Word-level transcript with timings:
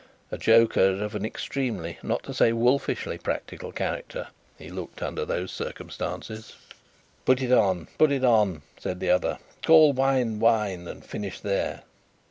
A 0.31 0.37
joker 0.39 1.03
of 1.03 1.13
an 1.13 1.23
extremely, 1.23 1.99
not 2.01 2.23
to 2.23 2.33
say 2.33 2.53
wolfishly 2.53 3.19
practical 3.19 3.71
character, 3.71 4.29
he 4.57 4.67
looked, 4.71 5.03
under 5.03 5.25
those 5.25 5.51
circumstances. 5.51 6.55
"Put 7.23 7.39
it 7.39 7.51
on, 7.51 7.87
put 7.99 8.11
it 8.11 8.23
on," 8.23 8.63
said 8.79 8.99
the 8.99 9.11
other. 9.11 9.37
"Call 9.63 9.93
wine, 9.93 10.39
wine; 10.39 10.87
and 10.87 11.05
finish 11.05 11.39
there." 11.39 11.83